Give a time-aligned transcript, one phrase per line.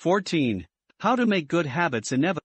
[0.00, 0.66] 14.
[1.00, 2.38] How to make good habits inevi-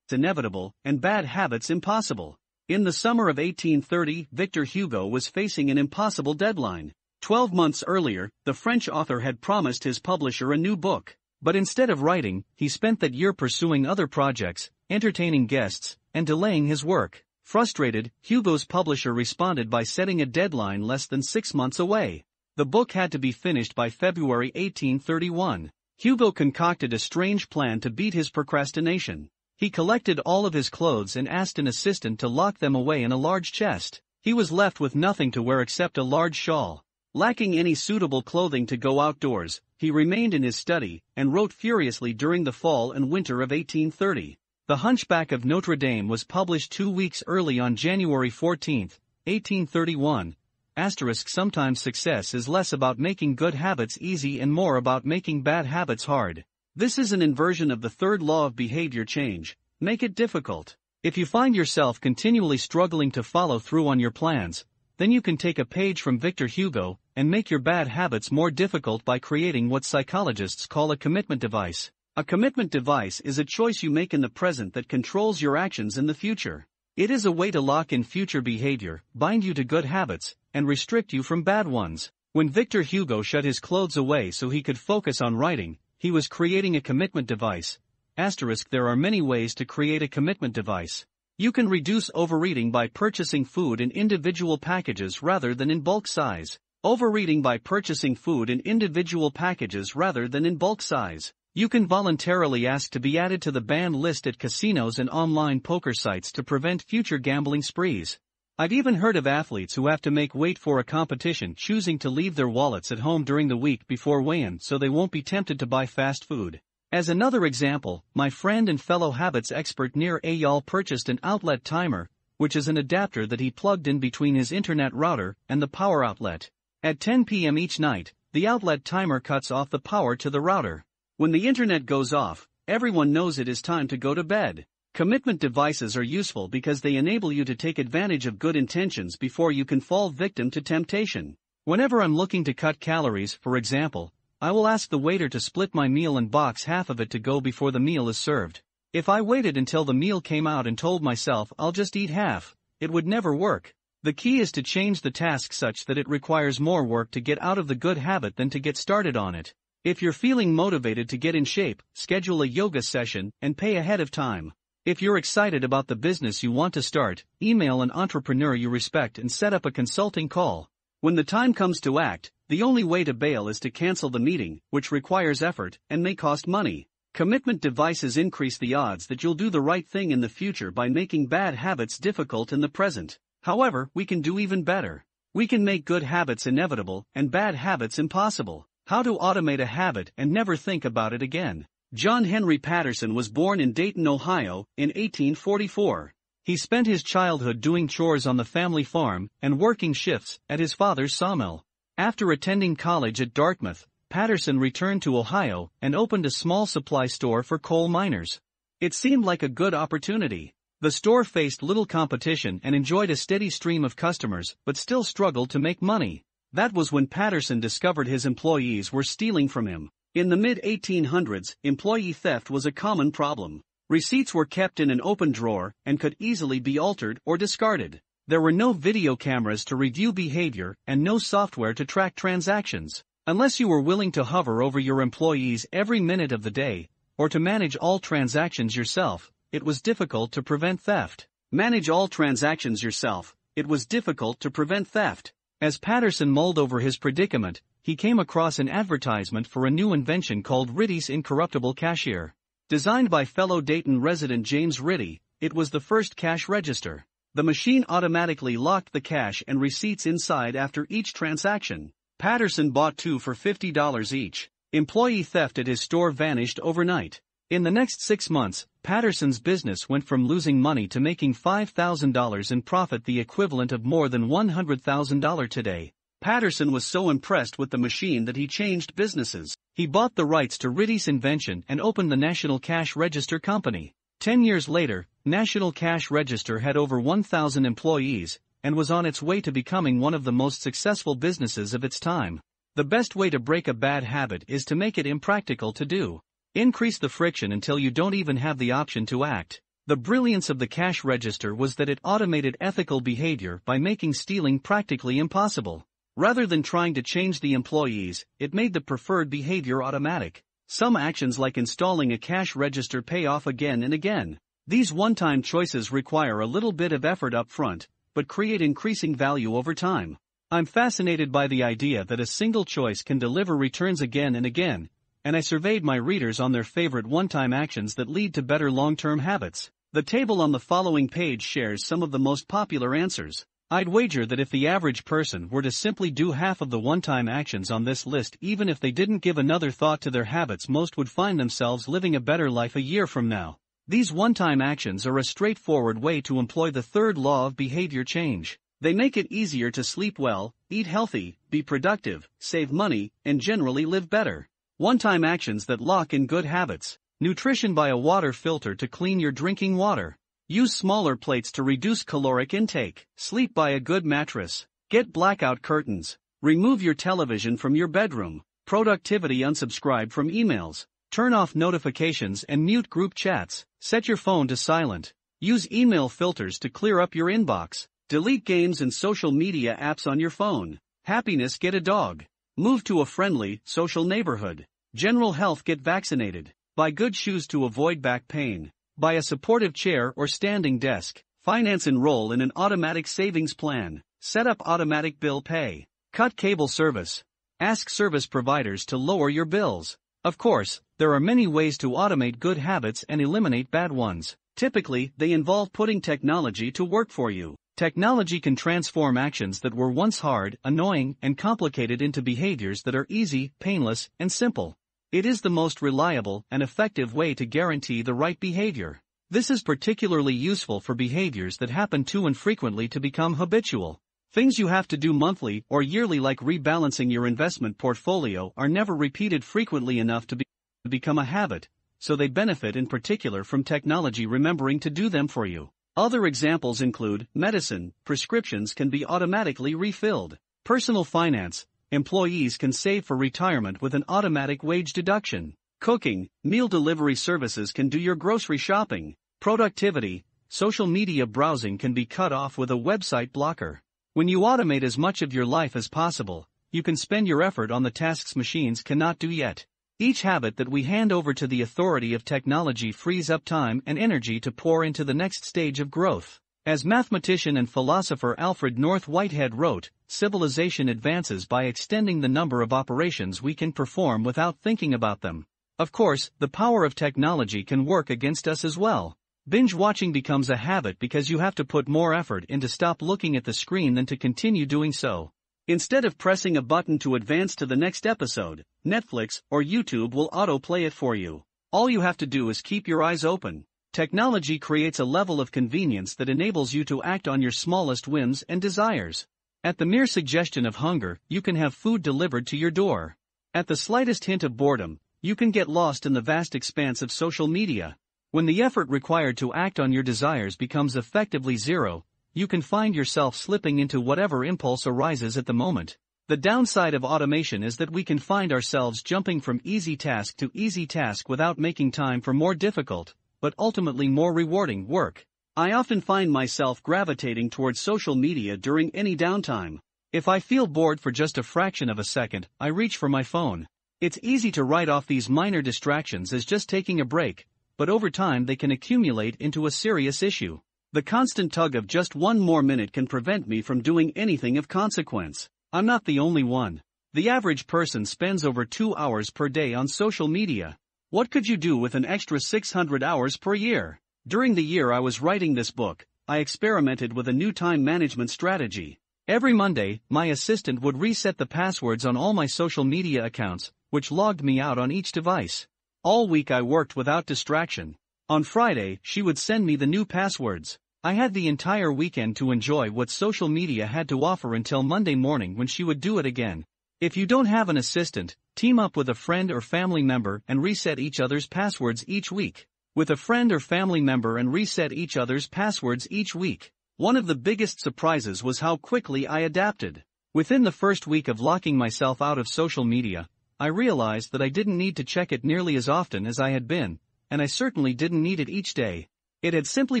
[0.12, 2.36] inevitable and bad habits impossible.
[2.68, 6.92] In the summer of 1830, Victor Hugo was facing an impossible deadline.
[7.22, 11.16] Twelve months earlier, the French author had promised his publisher a new book.
[11.40, 16.66] But instead of writing, he spent that year pursuing other projects, entertaining guests, and delaying
[16.66, 17.24] his work.
[17.42, 22.24] Frustrated, Hugo's publisher responded by setting a deadline less than six months away.
[22.56, 25.70] The book had to be finished by February 1831.
[25.96, 29.30] Hugo concocted a strange plan to beat his procrastination.
[29.56, 33.12] He collected all of his clothes and asked an assistant to lock them away in
[33.12, 34.02] a large chest.
[34.20, 36.84] He was left with nothing to wear except a large shawl.
[37.14, 42.12] Lacking any suitable clothing to go outdoors, he remained in his study and wrote furiously
[42.12, 44.36] during the fall and winter of 1830.
[44.66, 48.90] The Hunchback of Notre Dame was published two weeks early on January 14,
[49.26, 50.34] 1831.
[50.76, 55.66] Asterisk sometimes success is less about making good habits easy and more about making bad
[55.66, 56.44] habits hard.
[56.74, 60.74] This is an inversion of the third law of behavior change, make it difficult.
[61.04, 64.64] If you find yourself continually struggling to follow through on your plans,
[64.96, 68.50] then you can take a page from Victor Hugo and make your bad habits more
[68.50, 71.92] difficult by creating what psychologists call a commitment device.
[72.16, 75.96] A commitment device is a choice you make in the present that controls your actions
[75.96, 76.66] in the future.
[76.96, 80.66] It is a way to lock in future behavior, bind you to good habits, and
[80.66, 82.10] restrict you from bad ones.
[82.32, 86.28] When Victor Hugo shut his clothes away so he could focus on writing, he was
[86.28, 87.78] creating a commitment device.
[88.16, 91.04] Asterisk there are many ways to create a commitment device.
[91.36, 96.58] You can reduce overeating by purchasing food in individual packages rather than in bulk size.
[96.84, 101.32] Overeating by purchasing food in individual packages rather than in bulk size.
[101.54, 105.60] You can voluntarily ask to be added to the banned list at casinos and online
[105.60, 108.18] poker sites to prevent future gambling sprees.
[108.56, 112.08] I've even heard of athletes who have to make weight for a competition choosing to
[112.08, 115.58] leave their wallets at home during the week before weigh-in so they won't be tempted
[115.58, 116.60] to buy fast food.
[116.92, 122.08] As another example, my friend and fellow habits expert Nir Eyal purchased an outlet timer,
[122.36, 126.04] which is an adapter that he plugged in between his internet router and the power
[126.04, 126.48] outlet.
[126.80, 127.58] At 10 p.m.
[127.58, 130.84] each night, the outlet timer cuts off the power to the router.
[131.16, 134.64] When the internet goes off, everyone knows it is time to go to bed.
[134.94, 139.50] Commitment devices are useful because they enable you to take advantage of good intentions before
[139.50, 141.34] you can fall victim to temptation.
[141.64, 145.74] Whenever I'm looking to cut calories, for example, I will ask the waiter to split
[145.74, 148.62] my meal and box half of it to go before the meal is served.
[148.92, 152.54] If I waited until the meal came out and told myself I'll just eat half,
[152.78, 153.74] it would never work.
[154.04, 157.42] The key is to change the task such that it requires more work to get
[157.42, 159.54] out of the good habit than to get started on it.
[159.82, 164.00] If you're feeling motivated to get in shape, schedule a yoga session and pay ahead
[164.00, 164.52] of time.
[164.84, 169.18] If you're excited about the business you want to start, email an entrepreneur you respect
[169.18, 170.68] and set up a consulting call.
[171.00, 174.18] When the time comes to act, the only way to bail is to cancel the
[174.18, 176.86] meeting, which requires effort and may cost money.
[177.14, 180.90] Commitment devices increase the odds that you'll do the right thing in the future by
[180.90, 183.18] making bad habits difficult in the present.
[183.40, 185.06] However, we can do even better.
[185.32, 188.68] We can make good habits inevitable and bad habits impossible.
[188.86, 191.68] How to automate a habit and never think about it again.
[191.94, 196.12] John Henry Patterson was born in Dayton, Ohio, in 1844.
[196.42, 200.72] He spent his childhood doing chores on the family farm and working shifts at his
[200.72, 201.62] father's sawmill.
[201.96, 207.44] After attending college at Dartmouth, Patterson returned to Ohio and opened a small supply store
[207.44, 208.40] for coal miners.
[208.80, 210.52] It seemed like a good opportunity.
[210.80, 215.50] The store faced little competition and enjoyed a steady stream of customers, but still struggled
[215.50, 216.24] to make money.
[216.52, 219.90] That was when Patterson discovered his employees were stealing from him.
[220.14, 223.62] In the mid 1800s, employee theft was a common problem.
[223.90, 228.00] Receipts were kept in an open drawer and could easily be altered or discarded.
[228.28, 233.02] There were no video cameras to review behavior and no software to track transactions.
[233.26, 237.28] Unless you were willing to hover over your employees every minute of the day, or
[237.28, 241.26] to manage all transactions yourself, it was difficult to prevent theft.
[241.50, 245.32] Manage all transactions yourself, it was difficult to prevent theft.
[245.60, 250.42] As Patterson mulled over his predicament, he came across an advertisement for a new invention
[250.42, 252.34] called Ritty's Incorruptible Cashier.
[252.70, 257.04] Designed by fellow Dayton resident James Ritty, it was the first cash register.
[257.34, 261.92] The machine automatically locked the cash and receipts inside after each transaction.
[262.18, 264.48] Patterson bought two for $50 each.
[264.72, 267.20] Employee theft at his store vanished overnight.
[267.50, 272.62] In the next six months, Patterson's business went from losing money to making $5,000 in
[272.62, 275.92] profit the equivalent of more than $100,000 today.
[276.24, 279.54] Patterson was so impressed with the machine that he changed businesses.
[279.74, 283.92] He bought the rights to Ritty's invention and opened the National Cash Register Company.
[284.20, 289.42] Ten years later, National Cash Register had over 1,000 employees and was on its way
[289.42, 292.40] to becoming one of the most successful businesses of its time.
[292.74, 296.22] The best way to break a bad habit is to make it impractical to do.
[296.54, 299.60] Increase the friction until you don't even have the option to act.
[299.88, 304.58] The brilliance of the cash register was that it automated ethical behavior by making stealing
[304.58, 305.84] practically impossible.
[306.16, 310.44] Rather than trying to change the employees, it made the preferred behavior automatic.
[310.68, 314.38] Some actions like installing a cash register pay off again and again.
[314.64, 319.56] These one-time choices require a little bit of effort up front, but create increasing value
[319.56, 320.16] over time.
[320.52, 324.90] I'm fascinated by the idea that a single choice can deliver returns again and again,
[325.24, 329.18] and I surveyed my readers on their favorite one-time actions that lead to better long-term
[329.18, 329.72] habits.
[329.92, 333.44] The table on the following page shares some of the most popular answers.
[333.70, 337.28] I'd wager that if the average person were to simply do half of the one-time
[337.28, 340.96] actions on this list even if they didn't give another thought to their habits most
[340.96, 343.56] would find themselves living a better life a year from now.
[343.88, 348.58] These one-time actions are a straightforward way to employ the third law of behavior change.
[348.82, 353.86] They make it easier to sleep well, eat healthy, be productive, save money, and generally
[353.86, 354.48] live better.
[354.76, 356.98] One-time actions that lock in good habits.
[357.18, 360.18] Nutrition buy a water filter to clean your drinking water.
[360.48, 363.06] Use smaller plates to reduce caloric intake.
[363.16, 364.66] Sleep buy a good mattress.
[364.90, 366.18] Get blackout curtains.
[366.42, 368.42] Remove your television from your bedroom.
[368.66, 370.84] Productivity unsubscribe from emails.
[371.10, 373.64] Turn off notifications and mute group chats.
[373.80, 375.14] Set your phone to silent.
[375.40, 377.86] Use email filters to clear up your inbox.
[378.10, 380.78] Delete games and social media apps on your phone.
[381.04, 382.22] Happiness get a dog.
[382.58, 384.66] Move to a friendly, social neighborhood.
[384.94, 386.52] General health get vaccinated.
[386.76, 388.72] Buy good shoes to avoid back pain.
[388.96, 391.20] Buy a supportive chair or standing desk.
[391.42, 394.02] Finance enroll in an automatic savings plan.
[394.20, 395.84] Set up automatic bill pay.
[396.12, 397.24] Cut cable service.
[397.58, 399.96] Ask service providers to lower your bills.
[400.22, 404.36] Of course, there are many ways to automate good habits and eliminate bad ones.
[404.54, 407.56] Typically, they involve putting technology to work for you.
[407.76, 413.06] Technology can transform actions that were once hard, annoying, and complicated into behaviors that are
[413.08, 414.76] easy, painless, and simple.
[415.14, 419.00] It is the most reliable and effective way to guarantee the right behavior.
[419.30, 424.00] This is particularly useful for behaviors that happen too infrequently to become habitual.
[424.32, 428.96] Things you have to do monthly or yearly like rebalancing your investment portfolio are never
[428.96, 430.44] repeated frequently enough to, be,
[430.82, 431.68] to become a habit,
[432.00, 435.70] so they benefit in particular from technology remembering to do them for you.
[435.96, 443.16] Other examples include medicine, prescriptions can be automatically refilled, personal finance, employees can save for
[443.16, 449.14] retirement with an automatic wage deduction, cooking, meal delivery services can do your grocery shopping,
[449.40, 453.80] productivity, social media browsing can be cut off with a website blocker.
[454.12, 457.70] When you automate as much of your life as possible, you can spend your effort
[457.70, 459.66] on the tasks machines cannot do yet.
[459.98, 463.98] Each habit that we hand over to the authority of technology frees up time and
[463.98, 466.40] energy to pour into the next stage of growth.
[466.66, 472.72] As mathematician and philosopher Alfred North Whitehead wrote, civilization advances by extending the number of
[472.72, 475.44] operations we can perform without thinking about them.
[475.78, 479.14] Of course, the power of technology can work against us as well.
[479.46, 483.36] Binge watching becomes a habit because you have to put more effort into stop looking
[483.36, 485.32] at the screen than to continue doing so.
[485.68, 490.30] Instead of pressing a button to advance to the next episode, Netflix or YouTube will
[490.30, 491.42] autoplay it for you.
[491.72, 493.66] All you have to do is keep your eyes open.
[493.94, 498.42] Technology creates a level of convenience that enables you to act on your smallest whims
[498.48, 499.28] and desires.
[499.62, 503.16] At the mere suggestion of hunger, you can have food delivered to your door.
[503.54, 507.12] At the slightest hint of boredom, you can get lost in the vast expanse of
[507.12, 507.96] social media.
[508.32, 512.96] When the effort required to act on your desires becomes effectively zero, you can find
[512.96, 515.98] yourself slipping into whatever impulse arises at the moment.
[516.26, 520.50] The downside of automation is that we can find ourselves jumping from easy task to
[520.52, 525.22] easy task without making time for more difficult, but ultimately more rewarding work.
[525.54, 529.80] I often find myself gravitating towards social media during any downtime.
[530.14, 533.22] If I feel bored for just a fraction of a second, I reach for my
[533.22, 533.66] phone.
[534.00, 537.44] It's easy to write off these minor distractions as just taking a break,
[537.76, 540.60] but over time they can accumulate into a serious issue.
[540.94, 544.68] The constant tug of just one more minute can prevent me from doing anything of
[544.68, 545.50] consequence.
[545.70, 546.80] I'm not the only one.
[547.12, 550.78] The average person spends over two hours per day on social media.
[551.14, 554.00] What could you do with an extra 600 hours per year?
[554.26, 558.30] During the year I was writing this book, I experimented with a new time management
[558.30, 558.98] strategy.
[559.28, 564.10] Every Monday, my assistant would reset the passwords on all my social media accounts, which
[564.10, 565.68] logged me out on each device.
[566.02, 567.94] All week I worked without distraction.
[568.28, 570.80] On Friday, she would send me the new passwords.
[571.04, 575.14] I had the entire weekend to enjoy what social media had to offer until Monday
[575.14, 576.64] morning when she would do it again.
[577.00, 580.62] If you don't have an assistant, team up with a friend or family member and
[580.62, 582.68] reset each other's passwords each week.
[582.94, 586.72] With a friend or family member and reset each other's passwords each week.
[586.96, 590.04] One of the biggest surprises was how quickly I adapted.
[590.32, 594.48] Within the first week of locking myself out of social media, I realized that I
[594.48, 597.94] didn't need to check it nearly as often as I had been, and I certainly
[597.94, 599.08] didn't need it each day.
[599.42, 600.00] It had simply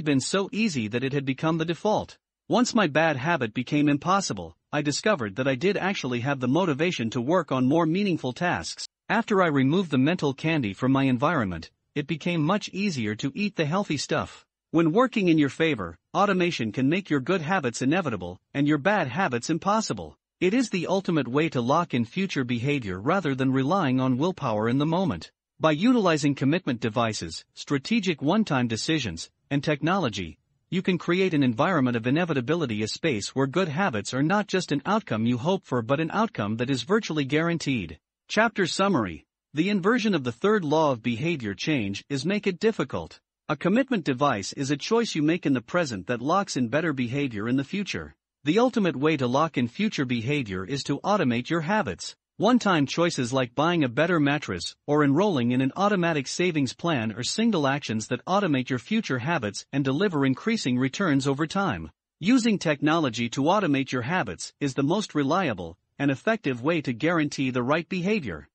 [0.00, 2.18] been so easy that it had become the default.
[2.48, 7.08] Once my bad habit became impossible, I discovered that I did actually have the motivation
[7.10, 8.86] to work on more meaningful tasks.
[9.08, 13.56] After I removed the mental candy from my environment, it became much easier to eat
[13.56, 14.44] the healthy stuff.
[14.72, 19.08] When working in your favor, automation can make your good habits inevitable and your bad
[19.08, 20.18] habits impossible.
[20.38, 24.68] It is the ultimate way to lock in future behavior rather than relying on willpower
[24.68, 25.32] in the moment.
[25.58, 30.36] By utilizing commitment devices, strategic one-time decisions, and technology,
[30.74, 34.72] you can create an environment of inevitability a space where good habits are not just
[34.72, 37.96] an outcome you hope for but an outcome that is virtually guaranteed.
[38.26, 43.20] Chapter Summary The inversion of the third law of behavior change is make it difficult.
[43.48, 46.92] A commitment device is a choice you make in the present that locks in better
[46.92, 48.12] behavior in the future.
[48.42, 52.16] The ultimate way to lock in future behavior is to automate your habits.
[52.38, 57.22] One-time choices like buying a better mattress or enrolling in an automatic savings plan are
[57.22, 61.92] single actions that automate your future habits and deliver increasing returns over time.
[62.18, 67.50] Using technology to automate your habits is the most reliable and effective way to guarantee
[67.50, 68.48] the right behavior.